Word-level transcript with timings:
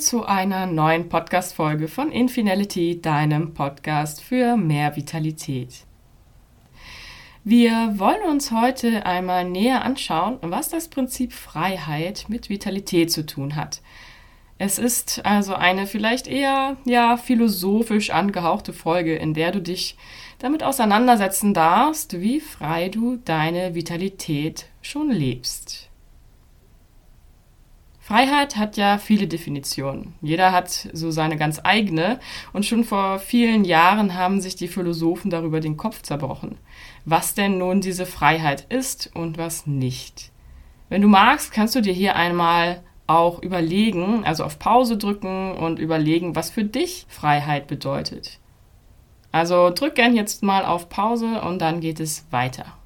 zu 0.00 0.24
einer 0.24 0.64
neuen 0.64 1.10
Podcast-Folge 1.10 1.86
von 1.86 2.10
Infinality, 2.10 3.02
deinem 3.02 3.52
Podcast 3.52 4.22
für 4.22 4.56
mehr 4.56 4.96
Vitalität. 4.96 5.84
Wir 7.44 7.98
wollen 7.98 8.22
uns 8.28 8.50
heute 8.50 9.04
einmal 9.04 9.44
näher 9.44 9.84
anschauen, 9.84 10.38
was 10.40 10.70
das 10.70 10.88
Prinzip 10.88 11.34
Freiheit 11.34 12.24
mit 12.28 12.48
Vitalität 12.48 13.12
zu 13.12 13.26
tun 13.26 13.56
hat. 13.56 13.82
Es 14.56 14.78
ist 14.78 15.24
also 15.26 15.54
eine 15.54 15.86
vielleicht 15.86 16.26
eher 16.26 16.78
ja 16.86 17.18
philosophisch 17.18 18.08
angehauchte 18.08 18.72
Folge, 18.72 19.16
in 19.16 19.34
der 19.34 19.52
du 19.52 19.60
dich 19.60 19.98
damit 20.38 20.62
auseinandersetzen 20.62 21.52
darfst, 21.52 22.22
wie 22.22 22.40
frei 22.40 22.88
du 22.88 23.16
deine 23.16 23.74
Vitalität 23.74 24.66
schon 24.80 25.10
lebst. 25.10 25.89
Freiheit 28.10 28.56
hat 28.56 28.76
ja 28.76 28.98
viele 28.98 29.28
Definitionen. 29.28 30.14
Jeder 30.20 30.50
hat 30.50 30.88
so 30.92 31.12
seine 31.12 31.36
ganz 31.36 31.60
eigene 31.62 32.18
und 32.52 32.66
schon 32.66 32.82
vor 32.82 33.20
vielen 33.20 33.64
Jahren 33.64 34.14
haben 34.14 34.40
sich 34.40 34.56
die 34.56 34.66
Philosophen 34.66 35.30
darüber 35.30 35.60
den 35.60 35.76
Kopf 35.76 36.02
zerbrochen, 36.02 36.58
was 37.04 37.34
denn 37.34 37.58
nun 37.58 37.80
diese 37.80 38.06
Freiheit 38.06 38.66
ist 38.68 39.12
und 39.14 39.38
was 39.38 39.68
nicht. 39.68 40.32
Wenn 40.88 41.02
du 41.02 41.06
magst, 41.06 41.52
kannst 41.52 41.76
du 41.76 41.82
dir 41.82 41.92
hier 41.92 42.16
einmal 42.16 42.82
auch 43.06 43.40
überlegen, 43.44 44.24
also 44.24 44.42
auf 44.42 44.58
Pause 44.58 44.98
drücken 44.98 45.52
und 45.52 45.78
überlegen, 45.78 46.34
was 46.34 46.50
für 46.50 46.64
dich 46.64 47.06
Freiheit 47.08 47.68
bedeutet. 47.68 48.40
Also 49.30 49.70
drück 49.70 49.94
gern 49.94 50.16
jetzt 50.16 50.42
mal 50.42 50.64
auf 50.64 50.88
Pause 50.88 51.42
und 51.42 51.60
dann 51.60 51.78
geht 51.78 52.00
es 52.00 52.26
weiter. 52.32 52.79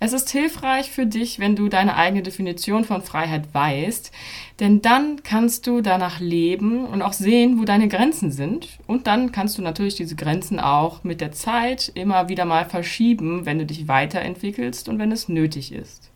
Es 0.00 0.12
ist 0.12 0.30
hilfreich 0.30 0.90
für 0.90 1.06
dich, 1.06 1.40
wenn 1.40 1.56
du 1.56 1.68
deine 1.68 1.96
eigene 1.96 2.22
Definition 2.22 2.84
von 2.84 3.02
Freiheit 3.02 3.52
weißt, 3.52 4.12
denn 4.60 4.80
dann 4.80 5.24
kannst 5.24 5.66
du 5.66 5.80
danach 5.80 6.20
leben 6.20 6.84
und 6.84 7.02
auch 7.02 7.12
sehen, 7.12 7.58
wo 7.58 7.64
deine 7.64 7.88
Grenzen 7.88 8.30
sind. 8.30 8.78
Und 8.86 9.08
dann 9.08 9.32
kannst 9.32 9.58
du 9.58 9.62
natürlich 9.62 9.96
diese 9.96 10.14
Grenzen 10.14 10.60
auch 10.60 11.02
mit 11.02 11.20
der 11.20 11.32
Zeit 11.32 11.90
immer 11.94 12.28
wieder 12.28 12.44
mal 12.44 12.64
verschieben, 12.64 13.44
wenn 13.44 13.58
du 13.58 13.66
dich 13.66 13.88
weiterentwickelst 13.88 14.88
und 14.88 15.00
wenn 15.00 15.10
es 15.10 15.28
nötig 15.28 15.72
ist. 15.72 16.12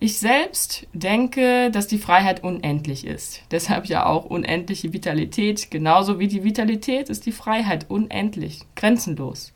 Ich 0.00 0.18
selbst 0.18 0.86
denke, 0.92 1.70
dass 1.70 1.86
die 1.86 1.96
Freiheit 1.96 2.44
unendlich 2.44 3.06
ist. 3.06 3.40
Deshalb 3.50 3.86
ja 3.86 4.04
auch 4.04 4.26
unendliche 4.26 4.92
Vitalität. 4.92 5.70
Genauso 5.70 6.18
wie 6.18 6.28
die 6.28 6.44
Vitalität 6.44 7.08
ist 7.08 7.24
die 7.24 7.32
Freiheit 7.32 7.86
unendlich, 7.88 8.60
grenzenlos. 8.76 9.54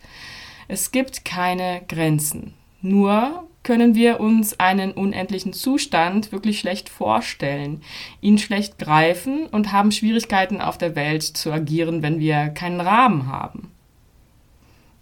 Es 0.68 0.92
gibt 0.92 1.24
keine 1.24 1.80
Grenzen. 1.88 2.52
Nur 2.82 3.48
können 3.62 3.94
wir 3.94 4.20
uns 4.20 4.60
einen 4.60 4.92
unendlichen 4.92 5.52
Zustand 5.52 6.30
wirklich 6.30 6.60
schlecht 6.60 6.88
vorstellen, 6.88 7.82
ihn 8.20 8.38
schlecht 8.38 8.78
greifen 8.78 9.46
und 9.46 9.72
haben 9.72 9.92
Schwierigkeiten 9.92 10.60
auf 10.60 10.78
der 10.78 10.94
Welt 10.94 11.22
zu 11.22 11.50
agieren, 11.50 12.02
wenn 12.02 12.20
wir 12.20 12.48
keinen 12.48 12.80
Rahmen 12.80 13.26
haben. 13.26 13.70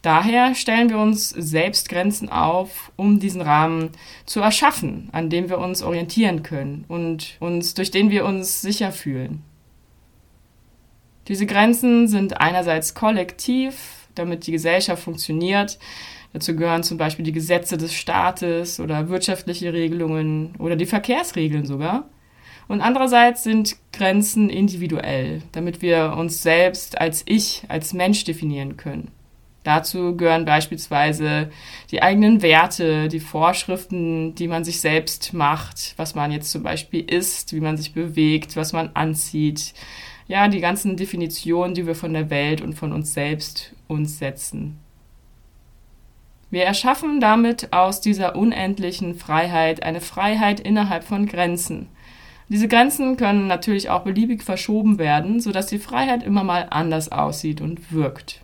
Daher 0.03 0.55
stellen 0.55 0.89
wir 0.89 0.99
uns 0.99 1.31
selbst 1.31 1.89
Grenzen 1.89 2.29
auf, 2.29 2.93
um 2.95 3.19
diesen 3.19 3.41
Rahmen 3.41 3.91
zu 4.25 4.41
erschaffen, 4.41 5.09
an 5.11 5.31
dem 5.31 5.49
wir 5.49 5.59
uns 5.59 5.83
orientieren 5.83 6.45
können 6.45 6.85
und 6.87 7.37
uns, 7.41 7.75
durch 7.75 7.91
den 7.91 8.11
wir 8.11 8.25
uns 8.25 8.61
sicher 8.61 8.93
fühlen. 8.93 9.43
Diese 11.27 11.47
Grenzen 11.47 12.07
sind 12.07 12.41
einerseits 12.41 12.95
kollektiv, 12.95 14.06
damit 14.19 14.47
die 14.47 14.53
Gesellschaft 14.53 15.03
funktioniert. 15.03 15.79
Dazu 16.33 16.55
gehören 16.57 16.83
zum 16.83 16.99
Beispiel 16.99 17.25
die 17.25 17.33
Gesetze 17.33 17.77
des 17.77 17.95
Staates 17.95 18.81
oder 18.81 19.09
wirtschaftliche 19.09 19.73
Regelungen 19.73 20.55
oder 20.59 20.77
die 20.77 20.87
Verkehrsregeln 20.87 21.65
sogar. 21.65 22.09
Und 22.69 22.81
andererseits 22.81 23.45
sind 23.45 23.77
Grenzen 23.93 24.51
individuell, 24.51 25.43
damit 25.53 25.83
wir 25.83 26.15
uns 26.19 26.43
selbst 26.43 27.01
als 27.01 27.23
Ich, 27.27 27.63
als 27.69 27.93
Mensch 27.93 28.25
definieren 28.25 28.77
können. 28.77 29.13
Dazu 29.63 30.17
gehören 30.17 30.45
beispielsweise 30.45 31.51
die 31.91 32.01
eigenen 32.01 32.41
Werte, 32.41 33.09
die 33.09 33.19
Vorschriften, 33.19 34.35
die 34.37 34.47
man 34.47 34.63
sich 34.63 34.81
selbst 34.81 35.33
macht, 35.33 35.95
was 35.97 36.15
man 36.15 36.31
jetzt 36.31 36.53
zum 36.53 36.63
Beispiel 36.63 37.03
isst, 37.03 37.53
wie 37.53 37.61
man 37.61 37.77
sich 37.77 37.93
bewegt, 37.93 38.55
was 38.55 38.73
man 38.73 38.91
anzieht, 38.95 39.75
ja, 40.29 40.49
die 40.49 40.61
ganzen 40.61 40.97
Definitionen, 40.97 41.75
die 41.75 41.87
wir 41.87 41.95
von 41.95 42.13
der 42.13 42.31
Welt 42.31 42.61
und 42.61 42.75
von 42.75 42.93
uns 42.93 43.13
selbst 43.13 43.73
uns 43.89 44.19
setzen. 44.19 44.79
Wir 46.51 46.65
erschaffen 46.65 47.21
damit 47.21 47.73
aus 47.73 48.01
dieser 48.01 48.37
unendlichen 48.37 49.15
Freiheit 49.15 49.83
eine 49.83 50.01
Freiheit 50.01 50.61
innerhalb 50.61 51.05
von 51.05 51.27
Grenzen. 51.27 51.89
Diese 52.49 52.69
Grenzen 52.69 53.17
können 53.17 53.49
natürlich 53.49 53.91
auch 53.91 54.03
beliebig 54.03 54.45
verschoben 54.45 54.99
werden, 54.99 55.41
sodass 55.41 55.67
die 55.67 55.81
Freiheit 55.81 56.23
immer 56.23 56.45
mal 56.45 56.69
anders 56.71 57.11
aussieht 57.11 57.61
und 57.61 57.93
wirkt. 57.93 58.43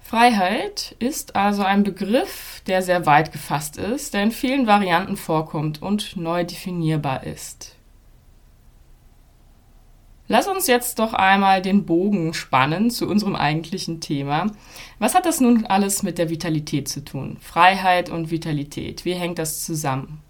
Freiheit 0.00 0.94
ist 0.98 1.36
also 1.36 1.62
ein 1.62 1.84
Begriff, 1.84 2.62
der 2.66 2.82
sehr 2.82 3.06
weit 3.06 3.32
gefasst 3.32 3.76
ist, 3.76 4.14
der 4.14 4.22
in 4.22 4.32
vielen 4.32 4.66
Varianten 4.66 5.16
vorkommt 5.16 5.82
und 5.82 6.16
neu 6.16 6.44
definierbar 6.44 7.24
ist. 7.24 7.77
Lass 10.30 10.46
uns 10.46 10.66
jetzt 10.66 10.98
doch 10.98 11.14
einmal 11.14 11.62
den 11.62 11.86
Bogen 11.86 12.34
spannen 12.34 12.90
zu 12.90 13.08
unserem 13.08 13.34
eigentlichen 13.34 14.00
Thema. 14.00 14.48
Was 14.98 15.14
hat 15.14 15.24
das 15.24 15.40
nun 15.40 15.64
alles 15.64 16.02
mit 16.02 16.18
der 16.18 16.28
Vitalität 16.28 16.86
zu 16.88 17.02
tun? 17.02 17.38
Freiheit 17.40 18.10
und 18.10 18.30
Vitalität. 18.30 19.06
Wie 19.06 19.14
hängt 19.14 19.38
das 19.38 19.64
zusammen? 19.64 20.22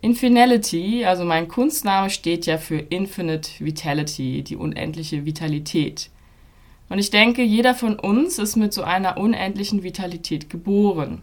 Infinality, 0.00 1.04
also 1.04 1.24
mein 1.24 1.46
Kunstname, 1.46 2.08
steht 2.08 2.46
ja 2.46 2.56
für 2.56 2.78
Infinite 2.78 3.50
Vitality, 3.60 4.42
die 4.42 4.56
unendliche 4.56 5.26
Vitalität. 5.26 6.10
Und 6.88 6.98
ich 6.98 7.10
denke, 7.10 7.42
jeder 7.42 7.74
von 7.74 7.98
uns 7.98 8.38
ist 8.38 8.56
mit 8.56 8.72
so 8.72 8.82
einer 8.82 9.18
unendlichen 9.18 9.82
Vitalität 9.82 10.50
geboren. 10.50 11.22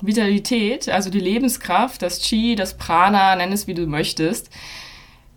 Vitalität, 0.00 0.88
also 0.88 1.10
die 1.10 1.20
Lebenskraft, 1.20 2.02
das 2.02 2.20
Chi, 2.20 2.54
das 2.54 2.76
Prana, 2.76 3.34
nenn 3.34 3.52
es 3.52 3.66
wie 3.66 3.74
du 3.74 3.86
möchtest, 3.86 4.50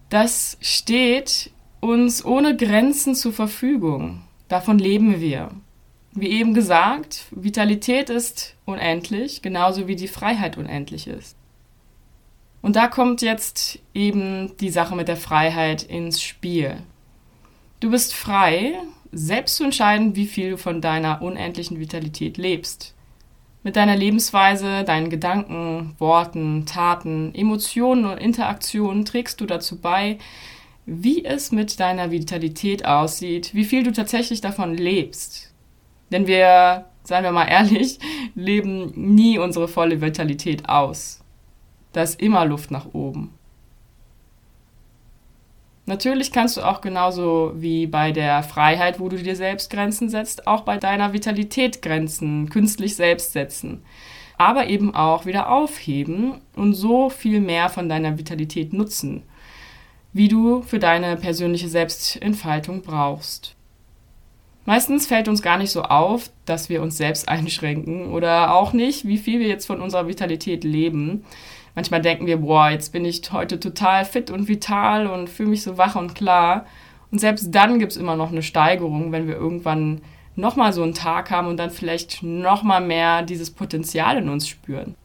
das 0.09 0.57
steht 0.61 1.51
uns 1.79 2.23
ohne 2.23 2.55
Grenzen 2.55 3.15
zur 3.15 3.33
Verfügung. 3.33 4.21
Davon 4.47 4.79
leben 4.79 5.19
wir. 5.19 5.51
Wie 6.13 6.29
eben 6.29 6.53
gesagt, 6.53 7.25
Vitalität 7.31 8.09
ist 8.09 8.55
unendlich, 8.65 9.41
genauso 9.41 9.87
wie 9.87 9.95
die 9.95 10.07
Freiheit 10.07 10.57
unendlich 10.57 11.07
ist. 11.07 11.35
Und 12.61 12.75
da 12.75 12.87
kommt 12.87 13.21
jetzt 13.21 13.79
eben 13.93 14.57
die 14.57 14.69
Sache 14.71 14.95
mit 14.95 15.07
der 15.07 15.17
Freiheit 15.17 15.83
ins 15.83 16.21
Spiel. 16.21 16.77
Du 17.79 17.91
bist 17.91 18.15
frei, 18.15 18.73
selbst 19.11 19.57
zu 19.57 19.65
entscheiden, 19.65 20.15
wie 20.15 20.25
viel 20.25 20.51
du 20.51 20.57
von 20.57 20.81
deiner 20.81 21.21
unendlichen 21.21 21.79
Vitalität 21.79 22.37
lebst. 22.37 22.94
Mit 23.65 23.77
deiner 23.77 23.95
Lebensweise, 23.95 24.83
deinen 24.83 25.09
Gedanken, 25.09 25.95
Worten, 25.97 26.67
Taten, 26.67 27.33
Emotionen 27.33 28.05
und 28.05 28.19
Interaktionen 28.19 29.05
trägst 29.05 29.41
du 29.41 29.47
dazu 29.47 29.81
bei, 29.81 30.19
wie 30.85 31.25
es 31.25 31.51
mit 31.51 31.79
deiner 31.79 32.11
Vitalität 32.11 32.85
aussieht, 32.85 33.55
wie 33.55 33.63
viel 33.65 33.81
du 33.81 33.91
tatsächlich 33.91 34.39
davon 34.39 34.75
lebst. 34.75 35.51
Denn 36.11 36.27
wir, 36.27 36.85
seien 37.01 37.23
wir 37.23 37.31
mal 37.31 37.47
ehrlich, 37.47 37.97
leben 38.35 38.93
nie 38.95 39.39
unsere 39.39 39.67
volle 39.67 39.99
Vitalität 39.99 40.69
aus. 40.69 41.21
Da 41.91 42.03
ist 42.03 42.21
immer 42.21 42.45
Luft 42.45 42.69
nach 42.69 42.93
oben. 42.93 43.33
Natürlich 45.87 46.31
kannst 46.31 46.57
du 46.57 46.61
auch 46.61 46.81
genauso 46.81 47.53
wie 47.55 47.85
bei 47.85 48.11
der 48.11 48.41
Freiheit, 48.41 48.99
wo 48.99 49.07
du 49.07 49.17
dir 49.17 49.35
selbst 49.35 49.69
Grenzen 49.69 50.09
setzt, 50.09 50.47
auch 50.47 50.61
bei 50.61 50.77
deiner 50.77 51.13
Vitalität 51.13 51.81
Grenzen 51.83 52.49
künstlich 52.49 52.95
selbst 52.95 53.33
setzen. 53.33 53.83
Aber 54.37 54.67
eben 54.67 54.95
auch 54.95 55.25
wieder 55.25 55.51
aufheben 55.51 56.41
und 56.55 56.73
so 56.73 57.09
viel 57.09 57.39
mehr 57.39 57.69
von 57.69 57.87
deiner 57.87 58.17
Vitalität 58.17 58.73
nutzen, 58.73 59.23
wie 60.11 60.27
du 60.27 60.63
für 60.63 60.79
deine 60.79 61.17
persönliche 61.17 61.69
Selbstentfaltung 61.69 62.81
brauchst. 62.81 63.55
Meistens 64.65 65.05
fällt 65.05 65.27
uns 65.27 65.43
gar 65.43 65.59
nicht 65.59 65.69
so 65.69 65.83
auf, 65.83 66.31
dass 66.45 66.69
wir 66.69 66.81
uns 66.81 66.97
selbst 66.97 67.29
einschränken 67.29 68.11
oder 68.11 68.55
auch 68.55 68.73
nicht, 68.73 69.05
wie 69.05 69.19
viel 69.19 69.39
wir 69.39 69.47
jetzt 69.47 69.67
von 69.67 69.79
unserer 69.79 70.07
Vitalität 70.07 70.63
leben, 70.63 71.23
manchmal 71.75 72.01
denken 72.01 72.25
wir, 72.25 72.37
boah, 72.37 72.69
jetzt 72.69 72.91
bin 72.91 73.05
ich 73.05 73.21
heute 73.31 73.59
total 73.59 74.05
fit 74.05 74.31
und 74.31 74.47
vital 74.47 75.07
und 75.07 75.29
fühle 75.29 75.49
mich 75.49 75.61
so 75.61 75.77
wach 75.77 75.95
und 75.95 76.15
klar. 76.15 76.65
Und 77.11 77.19
selbst 77.19 77.53
dann 77.53 77.79
gibt 77.79 77.91
es 77.91 77.97
immer 77.97 78.15
noch 78.15 78.31
eine 78.31 78.41
Steigerung, 78.41 79.11
wenn 79.11 79.27
wir 79.27 79.35
irgendwann 79.35 80.01
nochmal 80.35 80.73
so 80.73 80.83
einen 80.83 80.93
Tag 80.93 81.31
haben 81.31 81.47
und 81.47 81.57
dann 81.57 81.69
vielleicht 81.69 82.23
nochmal 82.23 82.81
mehr 82.81 83.21
dieses 83.21 83.51
Potenzial 83.51 84.17
in 84.17 84.29
uns 84.29 84.47
spüren. 84.47 84.95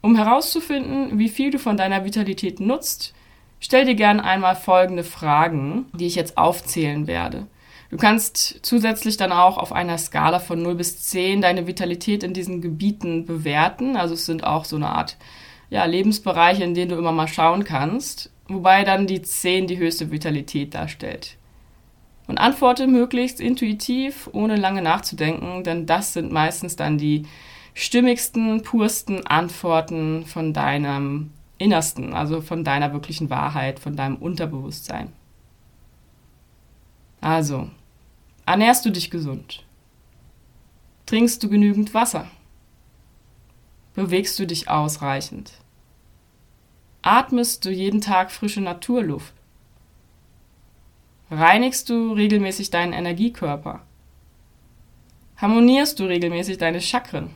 Um 0.00 0.16
herauszufinden, 0.16 1.18
wie 1.18 1.28
viel 1.28 1.50
du 1.50 1.58
von 1.58 1.76
deiner 1.76 2.04
Vitalität 2.04 2.60
nutzt, 2.60 3.14
stell 3.58 3.84
dir 3.84 3.94
gerne 3.94 4.24
einmal 4.24 4.56
folgende 4.56 5.04
Fragen, 5.04 5.86
die 5.92 6.06
ich 6.06 6.14
jetzt 6.14 6.38
aufzählen 6.38 7.06
werde. 7.06 7.46
Du 7.90 7.96
kannst 7.96 8.60
zusätzlich 8.62 9.16
dann 9.16 9.32
auch 9.32 9.58
auf 9.58 9.72
einer 9.72 9.98
Skala 9.98 10.38
von 10.38 10.62
0 10.62 10.76
bis 10.76 11.02
10 11.02 11.42
deine 11.42 11.66
Vitalität 11.66 12.22
in 12.22 12.32
diesen 12.32 12.60
Gebieten 12.60 13.26
bewerten. 13.26 13.96
Also 13.96 14.14
es 14.14 14.26
sind 14.26 14.44
auch 14.44 14.64
so 14.64 14.76
eine 14.76 14.90
Art 14.90 15.16
ja, 15.70 15.84
Lebensbereiche, 15.84 16.62
in 16.62 16.74
denen 16.74 16.90
du 16.90 16.96
immer 16.96 17.12
mal 17.12 17.26
schauen 17.26 17.64
kannst, 17.64 18.30
wobei 18.46 18.84
dann 18.84 19.08
die 19.08 19.22
10 19.22 19.66
die 19.66 19.78
höchste 19.78 20.12
Vitalität 20.12 20.74
darstellt. 20.74 21.36
Und 22.28 22.38
antworte 22.38 22.86
möglichst 22.86 23.40
intuitiv, 23.40 24.30
ohne 24.32 24.54
lange 24.54 24.82
nachzudenken, 24.82 25.64
denn 25.64 25.86
das 25.86 26.12
sind 26.12 26.30
meistens 26.30 26.76
dann 26.76 26.96
die 26.96 27.26
stimmigsten, 27.74 28.62
pursten 28.62 29.26
Antworten 29.26 30.24
von 30.26 30.52
deinem 30.52 31.32
Innersten, 31.58 32.14
also 32.14 32.40
von 32.40 32.62
deiner 32.62 32.92
wirklichen 32.92 33.30
Wahrheit, 33.30 33.80
von 33.80 33.96
deinem 33.96 34.16
Unterbewusstsein. 34.16 35.12
Also, 37.20 37.68
ernährst 38.50 38.84
du 38.84 38.90
dich 38.90 39.12
gesund? 39.12 39.64
Trinkst 41.06 41.40
du 41.40 41.48
genügend 41.48 41.94
Wasser? 41.94 42.26
Bewegst 43.94 44.40
du 44.40 44.46
dich 44.46 44.68
ausreichend? 44.68 45.52
Atmest 47.00 47.64
du 47.64 47.70
jeden 47.70 48.00
Tag 48.00 48.32
frische 48.32 48.60
Naturluft? 48.60 49.34
Reinigst 51.30 51.88
du 51.90 52.12
regelmäßig 52.12 52.70
deinen 52.70 52.92
Energiekörper? 52.92 53.82
Harmonierst 55.36 56.00
du 56.00 56.06
regelmäßig 56.06 56.58
deine 56.58 56.80
Chakren? 56.80 57.30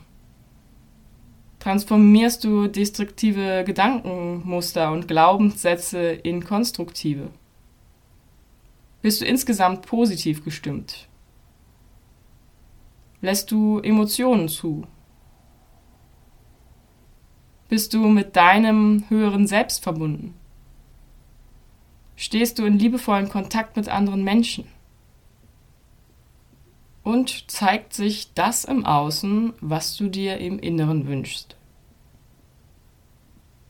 Transformierst 1.59 2.43
du 2.43 2.67
destruktive 2.67 3.63
Gedankenmuster 3.65 4.91
und 4.91 5.07
Glaubenssätze 5.07 6.09
in 6.09 6.43
konstruktive? 6.43 7.29
Bist 9.05 9.21
du 9.21 9.25
insgesamt 9.25 9.85
positiv 9.85 10.43
gestimmt? 10.43 11.07
Lässt 13.21 13.51
du 13.51 13.77
Emotionen 13.77 14.49
zu? 14.49 14.87
Bist 17.69 17.93
du 17.93 18.07
mit 18.07 18.35
deinem 18.35 19.07
höheren 19.09 19.45
Selbst 19.45 19.83
verbunden? 19.83 20.33
Stehst 22.15 22.57
du 22.57 22.65
in 22.65 22.79
liebevollen 22.79 23.29
Kontakt 23.29 23.77
mit 23.77 23.89
anderen 23.89 24.23
Menschen? 24.23 24.65
Und 27.03 27.51
zeigt 27.51 27.93
sich 27.93 28.33
das 28.33 28.65
im 28.65 28.87
Außen, 28.87 29.53
was 29.61 29.97
du 29.97 30.09
dir 30.09 30.39
im 30.39 30.57
Inneren 30.57 31.05
wünschst? 31.05 31.55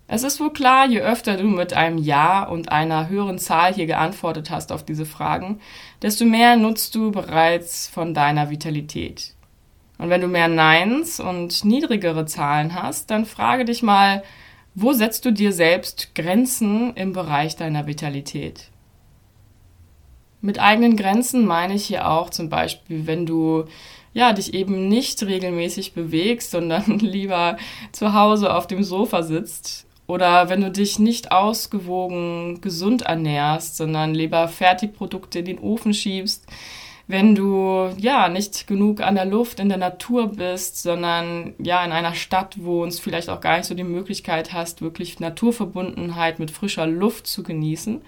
Es 0.07 0.23
ist 0.23 0.39
wohl 0.39 0.53
klar, 0.53 0.87
je 0.87 1.01
öfter 1.01 1.35
du 1.37 1.45
mit 1.45 1.73
einem 1.73 1.97
Ja 1.97 2.43
und 2.43 2.71
einer 2.71 3.09
höheren 3.09 3.39
Zahl 3.39 3.73
hier 3.73 3.87
geantwortet 3.87 4.51
hast 4.51 4.71
auf 4.71 4.85
diese 4.85 5.05
Fragen, 5.05 5.59
desto 6.01 6.25
mehr 6.25 6.57
nutzt 6.57 6.93
du 6.93 7.11
bereits 7.11 7.87
von 7.87 8.13
deiner 8.13 8.51
Vitalität. 8.51 9.33
Und 9.97 10.09
wenn 10.09 10.21
du 10.21 10.27
mehr 10.27 10.47
Neins 10.47 11.19
und 11.19 11.65
niedrigere 11.65 12.25
Zahlen 12.25 12.75
hast, 12.75 13.09
dann 13.09 13.25
frage 13.25 13.65
dich 13.65 13.81
mal, 13.81 14.23
wo 14.75 14.93
setzt 14.93 15.25
du 15.25 15.31
dir 15.31 15.53
selbst 15.53 16.13
Grenzen 16.13 16.93
im 16.95 17.13
Bereich 17.13 17.55
deiner 17.55 17.87
Vitalität? 17.87 18.69
Mit 20.41 20.59
eigenen 20.59 20.97
Grenzen 20.97 21.45
meine 21.45 21.73
ich 21.73 21.85
hier 21.85 22.09
auch 22.09 22.29
zum 22.29 22.49
Beispiel, 22.49 23.07
wenn 23.07 23.25
du 23.25 23.65
ja, 24.15 24.31
dich 24.31 24.53
eben 24.53 24.87
nicht 24.87 25.21
regelmäßig 25.23 25.93
bewegst, 25.93 26.51
sondern 26.51 26.99
lieber 26.99 27.57
zu 27.91 28.13
Hause 28.13 28.55
auf 28.55 28.65
dem 28.65 28.81
Sofa 28.81 29.23
sitzt. 29.23 29.84
Oder 30.07 30.49
wenn 30.49 30.61
du 30.61 30.71
dich 30.71 30.99
nicht 30.99 31.31
ausgewogen 31.31 32.61
gesund 32.61 33.03
ernährst, 33.03 33.77
sondern 33.77 34.13
lieber 34.13 34.47
Fertigprodukte 34.47 35.39
in 35.39 35.45
den 35.45 35.59
Ofen 35.59 35.93
schiebst, 35.93 36.45
wenn 37.07 37.35
du 37.35 37.89
ja 37.97 38.29
nicht 38.29 38.65
genug 38.65 39.01
an 39.01 39.15
der 39.15 39.25
Luft 39.25 39.59
in 39.59 39.69
der 39.69 39.77
Natur 39.77 40.27
bist, 40.27 40.81
sondern 40.81 41.53
ja 41.59 41.85
in 41.85 41.91
einer 41.91 42.15
Stadt 42.15 42.63
wohnst, 42.63 43.01
vielleicht 43.01 43.29
auch 43.29 43.41
gar 43.41 43.57
nicht 43.57 43.67
so 43.67 43.75
die 43.75 43.83
Möglichkeit 43.83 44.53
hast, 44.53 44.81
wirklich 44.81 45.19
Naturverbundenheit 45.19 46.39
mit 46.39 46.49
frischer 46.49 46.87
Luft 46.87 47.27
zu 47.27 47.43
genießen. 47.43 48.01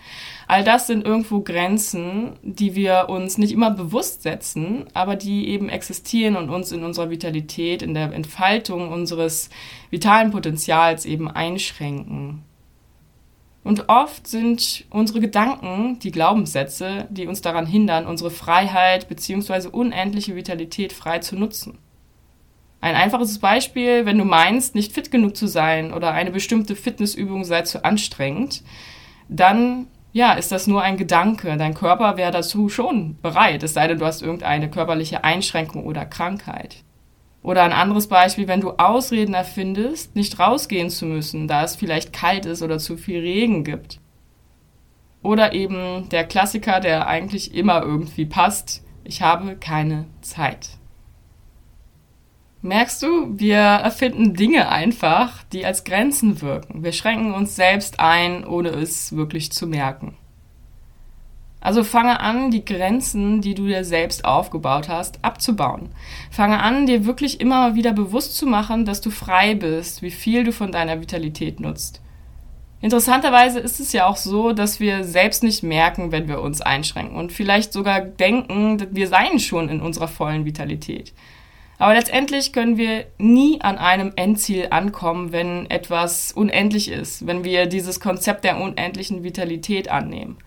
All 0.47 0.63
das 0.63 0.87
sind 0.87 1.05
irgendwo 1.05 1.41
Grenzen, 1.41 2.39
die 2.41 2.73
wir 2.73 3.07
uns 3.09 3.37
nicht 3.37 3.51
immer 3.51 3.69
bewusst 3.69 4.23
setzen, 4.23 4.85
aber 4.95 5.15
die 5.15 5.49
eben 5.49 5.69
existieren 5.69 6.35
und 6.35 6.49
uns 6.49 6.71
in 6.71 6.83
unserer 6.83 7.11
Vitalität, 7.11 7.83
in 7.83 7.93
der 7.93 8.11
Entfaltung 8.13 8.91
unseres 8.91 9.49
vitalen 9.91 10.31
Potenzials 10.31 11.05
eben 11.05 11.29
einschränken. 11.29 12.46
Und 13.67 13.89
oft 13.89 14.27
sind 14.27 14.85
unsere 14.91 15.19
Gedanken 15.19 15.99
die 15.99 16.11
Glaubenssätze, 16.11 17.05
die 17.09 17.27
uns 17.27 17.41
daran 17.41 17.65
hindern, 17.65 18.05
unsere 18.05 18.31
Freiheit 18.31 19.09
bzw. 19.09 19.67
unendliche 19.67 20.37
Vitalität 20.37 20.93
frei 20.93 21.19
zu 21.19 21.35
nutzen. 21.35 21.77
Ein 22.79 22.95
einfaches 22.95 23.39
Beispiel, 23.39 24.05
wenn 24.05 24.19
du 24.19 24.23
meinst, 24.23 24.73
nicht 24.73 24.93
fit 24.93 25.11
genug 25.11 25.35
zu 25.35 25.47
sein 25.47 25.91
oder 25.91 26.13
eine 26.13 26.31
bestimmte 26.31 26.77
Fitnessübung 26.77 27.43
sei 27.43 27.63
zu 27.63 27.83
anstrengend, 27.83 28.63
dann 29.27 29.87
ja, 30.13 30.31
ist 30.31 30.53
das 30.53 30.67
nur 30.67 30.81
ein 30.81 30.95
Gedanke. 30.95 31.57
Dein 31.57 31.73
Körper 31.73 32.15
wäre 32.15 32.31
dazu 32.31 32.69
schon 32.69 33.17
bereit, 33.21 33.63
es 33.63 33.73
sei 33.73 33.89
denn, 33.89 33.99
du 33.99 34.05
hast 34.05 34.21
irgendeine 34.21 34.71
körperliche 34.71 35.25
Einschränkung 35.25 35.83
oder 35.85 36.05
Krankheit. 36.05 36.85
Oder 37.47 37.63
ein 37.63 37.71
anderes 37.71 38.07
Beispiel, 38.07 38.49
wenn 38.49 38.59
du 38.59 38.71
Ausreden 38.71 39.33
erfindest, 39.33 40.17
nicht 40.17 40.37
rausgehen 40.37 40.89
zu 40.89 41.05
müssen, 41.05 41.47
da 41.47 41.63
es 41.63 41.77
vielleicht 41.77 42.11
kalt 42.11 42.45
ist 42.45 42.61
oder 42.61 42.77
zu 42.77 42.97
viel 42.97 43.21
Regen 43.21 43.63
gibt. 43.63 44.01
Oder 45.23 45.53
eben 45.53 46.09
der 46.09 46.25
Klassiker, 46.25 46.81
der 46.81 47.07
eigentlich 47.07 47.55
immer 47.55 47.83
irgendwie 47.83 48.25
passt, 48.25 48.83
ich 49.05 49.21
habe 49.21 49.55
keine 49.55 50.07
Zeit. 50.19 50.71
Merkst 52.61 53.01
du, 53.01 53.39
wir 53.39 53.59
erfinden 53.59 54.33
Dinge 54.33 54.67
einfach, 54.67 55.41
die 55.53 55.65
als 55.65 55.85
Grenzen 55.85 56.41
wirken. 56.41 56.83
Wir 56.83 56.91
schränken 56.91 57.33
uns 57.33 57.55
selbst 57.55 58.01
ein, 58.01 58.45
ohne 58.45 58.71
es 58.71 59.15
wirklich 59.15 59.53
zu 59.53 59.67
merken. 59.67 60.17
Also 61.59 61.83
fange 61.83 62.19
an, 62.19 62.51
die 62.51 62.63
Grenzen, 62.63 63.41
die 63.41 63.55
du 63.55 63.65
dir 63.65 63.83
selbst 63.83 64.25
aufgebaut 64.25 64.89
hast, 64.89 65.23
abzubauen. 65.23 65.89
Fange 66.29 66.61
an, 66.61 66.85
dir 66.85 67.05
wirklich 67.05 67.41
immer 67.41 67.75
wieder 67.75 67.93
bewusst 67.93 68.35
zu 68.35 68.45
machen, 68.45 68.85
dass 68.85 69.01
du 69.01 69.09
frei 69.09 69.55
bist, 69.55 70.01
wie 70.01 70.11
viel 70.11 70.43
du 70.43 70.51
von 70.51 70.71
deiner 70.71 71.01
Vitalität 71.01 71.59
nutzt. 71.59 72.01
Interessanterweise 72.79 73.59
ist 73.59 73.79
es 73.79 73.91
ja 73.91 74.05
auch 74.05 74.17
so, 74.17 74.53
dass 74.53 74.79
wir 74.79 75.03
selbst 75.03 75.41
nicht 75.41 75.63
merken, 75.63 76.11
wenn 76.11 76.27
wir 76.27 76.41
uns 76.41 76.61
einschränken 76.61 77.17
und 77.17 77.31
vielleicht 77.31 77.73
sogar 77.73 78.01
denken, 78.01 78.85
wir 78.91 79.07
seien 79.07 79.39
schon 79.39 79.67
in 79.67 79.81
unserer 79.81 80.07
vollen 80.07 80.45
Vitalität. 80.45 81.11
Aber 81.79 81.95
letztendlich 81.95 82.53
können 82.53 82.77
wir 82.77 83.05
nie 83.17 83.61
an 83.61 83.79
einem 83.79 84.13
Endziel 84.15 84.67
ankommen, 84.69 85.31
wenn 85.31 85.69
etwas 85.69 86.31
unendlich 86.31 86.91
ist, 86.91 87.25
wenn 87.25 87.43
wir 87.43 87.65
dieses 87.65 87.99
Konzept 87.99 88.43
der 88.43 88.61
unendlichen 88.61 89.23
Vitalität 89.23 89.89
annehmen 89.89 90.37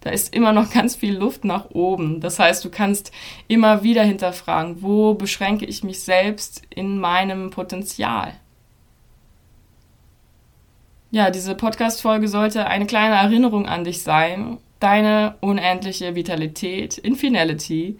da 0.00 0.10
ist 0.10 0.34
immer 0.34 0.52
noch 0.52 0.70
ganz 0.72 0.96
viel 0.96 1.16
Luft 1.16 1.44
nach 1.44 1.70
oben. 1.70 2.20
Das 2.20 2.38
heißt, 2.38 2.64
du 2.64 2.70
kannst 2.70 3.12
immer 3.48 3.82
wieder 3.82 4.02
hinterfragen, 4.02 4.82
wo 4.82 5.14
beschränke 5.14 5.66
ich 5.66 5.84
mich 5.84 6.00
selbst 6.00 6.62
in 6.70 6.98
meinem 6.98 7.50
Potenzial? 7.50 8.32
Ja, 11.10 11.30
diese 11.30 11.54
Podcast-Folge 11.54 12.28
sollte 12.28 12.66
eine 12.66 12.86
kleine 12.86 13.16
Erinnerung 13.16 13.66
an 13.66 13.84
dich 13.84 14.02
sein, 14.02 14.58
deine 14.78 15.34
unendliche 15.40 16.14
Vitalität, 16.14 16.98
Infinality, 16.98 17.98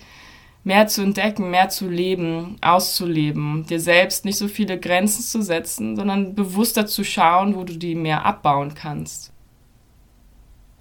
mehr 0.63 0.87
zu 0.87 1.03
entdecken, 1.03 1.51
mehr 1.51 1.69
zu 1.71 1.89
leben, 1.89 2.57
auszuleben, 2.61 3.67
dir 3.67 3.81
selbst 3.81 4.25
nicht 4.25 4.39
so 4.39 4.47
viele 4.47 4.79
Grenzen 4.79 5.23
zu 5.23 5.43
setzen, 5.43 5.97
sondern 5.97 6.35
bewusster 6.35 6.87
zu 6.87 7.03
schauen, 7.03 7.57
wo 7.57 7.65
du 7.65 7.77
die 7.77 7.95
mehr 7.95 8.25
abbauen 8.25 8.75
kannst. 8.75 9.30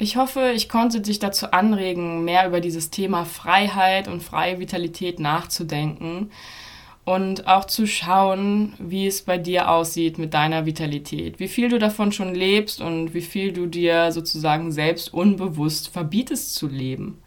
Ich 0.02 0.16
hoffe, 0.16 0.54
ich 0.56 0.70
konnte 0.70 1.02
dich 1.02 1.20
dazu 1.20 1.52
anregen, 1.52 2.24
mehr 2.24 2.48
über 2.48 2.62
dieses 2.62 2.90
Thema 2.90 3.26
Freiheit 3.26 4.08
und 4.08 4.24
freie 4.24 4.58
Vitalität 4.58 5.20
nachzudenken 5.20 6.32
und 7.04 7.48
auch 7.48 7.66
zu 7.66 7.86
schauen, 7.86 8.76
wie 8.80 9.08
es 9.08 9.24
bei 9.24 9.38
dir 9.38 9.70
aussieht 9.70 10.18
mit 10.18 10.34
deiner 10.34 10.66
Vitalität, 10.66 11.42
wie 11.42 11.50
viel 11.50 11.68
du 11.68 11.80
davon 11.80 12.14
schon 12.14 12.34
lebst 12.34 12.80
und 12.80 13.14
wie 13.14 13.22
viel 13.22 13.52
du 13.52 13.66
dir 13.66 14.14
sozusagen 14.14 14.72
selbst 14.72 15.14
unbewusst 15.14 15.90
verbietest 15.90 16.56
zu 16.56 16.68
leben. 16.68 17.22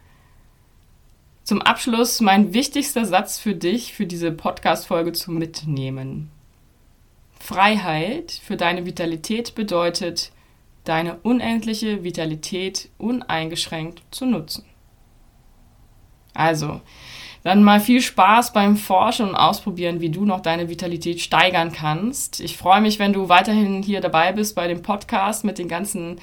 Zum 1.44 1.60
Abschluss 1.60 2.22
mein 2.22 2.54
wichtigster 2.54 3.04
Satz 3.04 3.38
für 3.38 3.54
dich, 3.54 3.92
für 3.92 4.06
diese 4.06 4.32
Podcast-Folge 4.32 5.12
zu 5.12 5.30
mitnehmen. 5.30 6.30
Freiheit 7.38 8.32
für 8.32 8.56
deine 8.56 8.86
Vitalität 8.86 9.54
bedeutet, 9.54 10.32
deine 10.84 11.16
unendliche 11.22 12.04
Vitalität 12.04 12.90
uneingeschränkt 12.98 14.02
zu 14.10 14.26
nutzen. 14.26 14.64
Also, 16.34 16.80
dann 17.44 17.64
mal 17.64 17.80
viel 17.80 18.00
Spaß 18.00 18.52
beim 18.52 18.76
Forschen 18.76 19.28
und 19.28 19.34
Ausprobieren, 19.34 20.00
wie 20.00 20.10
du 20.10 20.24
noch 20.24 20.40
deine 20.40 20.68
Vitalität 20.68 21.20
steigern 21.20 21.72
kannst. 21.72 22.40
Ich 22.40 22.56
freue 22.56 22.80
mich, 22.80 22.98
wenn 22.98 23.12
du 23.12 23.28
weiterhin 23.28 23.82
hier 23.82 24.00
dabei 24.00 24.32
bist 24.32 24.54
bei 24.54 24.68
dem 24.68 24.82
Podcast 24.82 25.44
mit 25.44 25.58
den 25.58 25.68
ganzen 25.68 26.20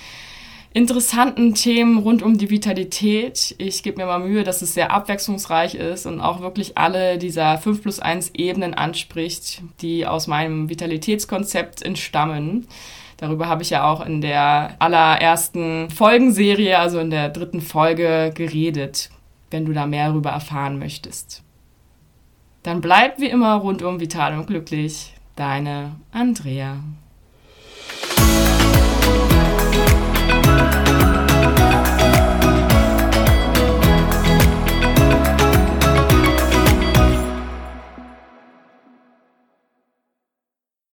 interessanten 0.72 1.56
Themen 1.56 1.98
rund 1.98 2.22
um 2.22 2.38
die 2.38 2.50
Vitalität. 2.50 3.56
Ich 3.58 3.84
gebe 3.84 3.98
mir 3.98 4.06
mal 4.06 4.20
Mühe, 4.20 4.44
dass 4.44 4.62
es 4.62 4.74
sehr 4.74 4.92
abwechslungsreich 4.92 5.76
ist 5.76 6.06
und 6.06 6.22
auch 6.22 6.42
wirklich 6.42 6.78
alle 6.78 7.18
dieser 7.18 7.58
5 7.58 7.82
plus 7.82 8.00
1 8.00 8.32
Ebenen 8.36 8.74
anspricht, 8.74 9.62
die 9.82 10.06
aus 10.06 10.28
meinem 10.28 10.70
Vitalitätskonzept 10.70 11.82
entstammen. 11.82 12.68
Darüber 13.20 13.50
habe 13.50 13.64
ich 13.64 13.70
ja 13.70 13.84
auch 13.84 14.06
in 14.06 14.22
der 14.22 14.78
allerersten 14.80 15.90
Folgenserie, 15.90 16.80
also 16.80 17.00
in 17.00 17.10
der 17.10 17.28
dritten 17.28 17.60
Folge, 17.60 18.32
geredet, 18.34 19.10
wenn 19.52 19.66
du 19.66 19.74
da 19.74 19.86
mehr 19.86 20.08
darüber 20.08 20.30
erfahren 20.30 20.80
möchtest. 20.80 21.44
Dann 22.64 22.80
bleib 22.80 23.20
wie 23.20 23.30
immer 23.30 23.56
rundum 23.56 24.00
vital 24.00 24.38
und 24.38 24.48
glücklich. 24.48 25.14
Deine 25.36 25.98
Andrea. 26.14 26.78